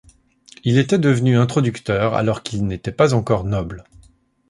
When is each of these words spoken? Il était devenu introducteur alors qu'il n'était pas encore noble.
Il 0.63 0.79
était 0.79 0.97
devenu 0.97 1.37
introducteur 1.37 2.15
alors 2.15 2.41
qu'il 2.41 2.65
n'était 2.65 2.91
pas 2.91 3.13
encore 3.13 3.43
noble. 3.43 3.83